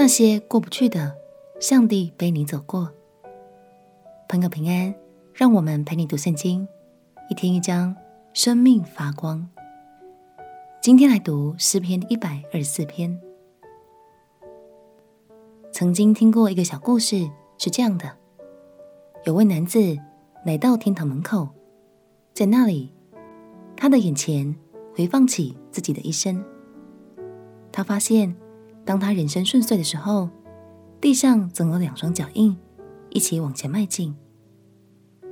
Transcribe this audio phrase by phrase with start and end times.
[0.00, 1.14] 那些过不去的，
[1.60, 2.90] 上帝陪你走过。
[4.30, 4.94] 朋友平安，
[5.34, 6.66] 让我们陪你读圣经，
[7.28, 7.94] 一天一章，
[8.32, 9.46] 生命发光。
[10.80, 13.20] 今天来读诗篇一百二十四篇。
[15.70, 18.10] 曾经听过一个小故事，是这样的：
[19.26, 19.78] 有位男子
[20.46, 21.46] 来到天堂门口，
[22.32, 22.90] 在那里，
[23.76, 24.56] 他的眼前
[24.96, 26.42] 回放起自己的一生。
[27.70, 28.34] 他发现，
[28.90, 30.28] 当他人生顺遂的时候，
[31.00, 32.56] 地上总有两双脚印，
[33.10, 34.16] 一起往前迈进。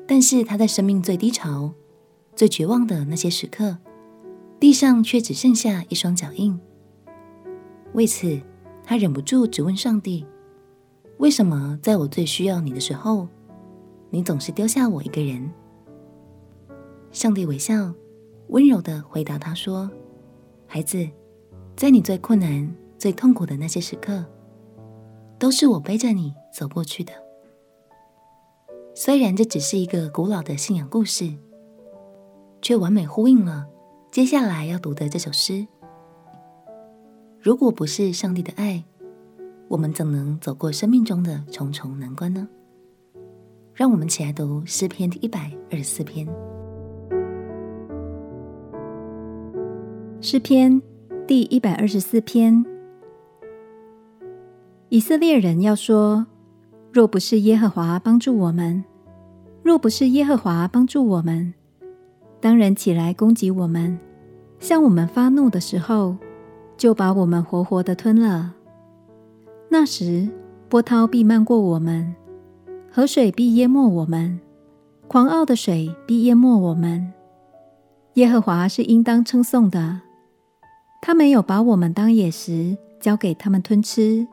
[0.07, 1.73] 但是他在生命最低潮、
[2.37, 3.77] 最绝望的那些时刻，
[4.61, 6.57] 地上却只剩下一双脚印。
[7.95, 8.41] 为此，
[8.85, 10.25] 他忍不住质问上帝
[11.19, 13.27] ：“为什么在我最需要你的时候，
[14.11, 15.51] 你总是丢下我一个人？”
[17.11, 17.93] 上帝微笑，
[18.51, 19.91] 温柔地回答他说
[20.69, 21.09] ：“孩子。”
[21.75, 24.25] 在你最困难、最痛苦的那些时刻，
[25.39, 27.13] 都是我背着你走过去的。
[28.95, 31.33] 虽然这只是一个古老的信仰故事，
[32.61, 33.67] 却完美呼应了
[34.11, 35.67] 接下来要读的这首诗。
[37.41, 38.83] 如果不是上帝的爱，
[39.69, 42.49] 我们怎能走过生命中的重重难关呢？
[43.73, 46.27] 让我们起来读诗篇第一百二十四篇。
[50.21, 50.83] 诗篇。
[51.27, 52.65] 第一百二十四篇，
[54.91, 56.25] 以色列人要说：
[56.91, 58.83] 若不是耶和华帮助我们，
[59.63, 61.53] 若不是耶和华帮助我们，
[62.41, 63.99] 当人起来攻击我们，
[64.59, 66.17] 向我们发怒的时候，
[66.79, 68.55] 就把我们活活的吞了。
[69.69, 70.27] 那时，
[70.71, 72.15] 波涛必漫过我们，
[72.91, 74.41] 河水必淹没我们，
[75.07, 77.13] 狂傲的水必淹没我们。
[78.15, 80.01] 耶和华是应当称颂的。
[81.03, 84.27] 他没有把我们当野食交给他们吞吃，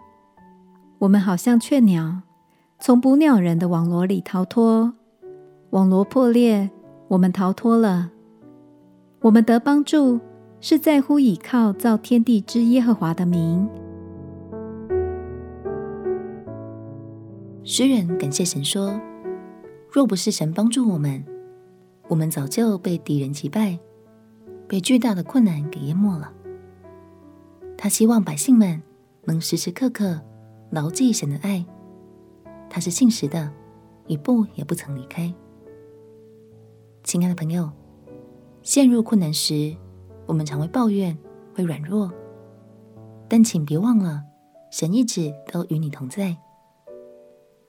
[1.06, 2.23] 我们好像雀鸟，
[2.80, 4.92] 从捕鸟人的网罗里逃脱。
[5.70, 6.71] 网罗破裂，
[7.10, 8.10] 我们逃脱了。
[9.21, 10.20] 我们得帮助，
[10.60, 13.70] 是在乎倚靠造天地之耶和华的名。
[17.64, 18.99] 诗人感谢神说
[19.92, 21.23] ：“若不是神帮助我们，
[22.08, 23.77] 我们早就被敌人击败，
[24.67, 26.33] 被巨大的困难给淹没了。”
[27.77, 28.82] 他希望百姓们
[29.26, 30.20] 能时时刻刻
[30.75, 31.65] 牢记神的爱，
[32.69, 33.49] 他是信实的，
[34.08, 35.33] 一步也不曾离开。
[37.02, 37.71] 亲爱的朋友，
[38.61, 39.73] 陷入困难时，
[40.25, 41.17] 我们常会抱怨，
[41.55, 42.11] 会软弱，
[43.30, 44.21] 但请别忘了，
[44.69, 46.36] 神一直都与你同在。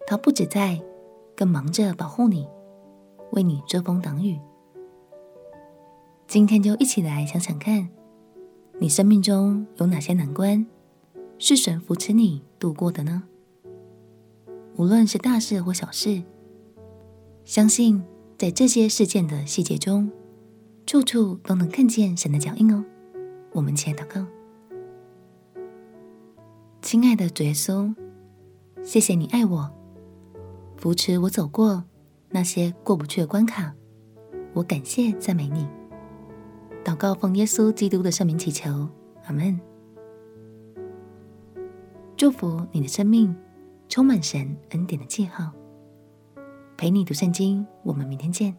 [0.04, 0.82] 他不止在，
[1.36, 2.48] 更忙着保护你，
[3.30, 4.36] 为你遮风挡雨。
[6.26, 7.88] 今天就一起来想想看。
[8.80, 10.66] 你生命中有哪些难关
[11.38, 13.22] 是神扶持你度过的呢？
[14.76, 16.22] 无论是大事或小事，
[17.44, 18.02] 相信
[18.38, 20.10] 在这些事件的细节中，
[20.86, 22.84] 处处都能看见神的脚印哦。
[23.52, 24.26] 我们起来祷告，
[26.82, 27.94] 亲爱的主耶稣，
[28.82, 29.70] 谢谢你爱我，
[30.76, 31.84] 扶持我走过
[32.30, 33.74] 那些过不去的关卡，
[34.52, 35.66] 我感谢赞美你。
[36.84, 38.88] 祷告奉耶稣基督的圣名祈求，
[39.24, 39.58] 阿门。
[42.16, 43.36] 祝福你的生命
[43.90, 45.52] 充满神恩典的记号，
[46.74, 47.64] 陪你读圣经。
[47.82, 48.56] 我们明天见。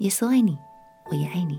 [0.00, 0.58] 耶稣爱你，
[1.10, 1.58] 我也爱你。